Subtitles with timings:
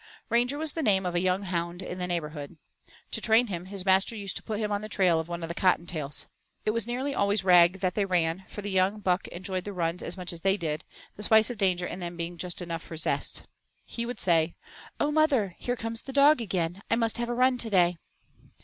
[0.29, 2.57] Ranger was the name of a young hound in the neighborhood.
[3.11, 5.47] To train him his master used to put him on the trail of one of
[5.47, 6.25] the Cottontails.
[6.65, 10.01] It was nearly always Rag that they ran, for the young buck enjoyed the runs
[10.01, 10.83] as much as they did,
[11.17, 13.43] the spice of danger in them being just enough for zest.
[13.85, 14.55] He would say:
[14.99, 15.55] "Oh, mother!
[15.59, 17.97] here comes the dog again, I must have a run to day."